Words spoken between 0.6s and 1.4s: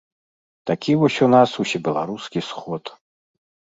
Такі вось у